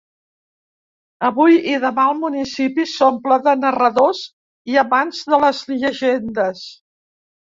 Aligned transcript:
Avui 1.27 1.57
i 1.73 1.75
demà 1.83 2.05
el 2.13 2.15
municipi 2.21 2.87
s’omple 2.93 3.37
de 3.47 3.53
narradors 3.65 4.21
i 4.73 4.79
amants 4.85 5.19
de 5.35 5.39
les 5.45 5.63
llegendes. 5.83 6.65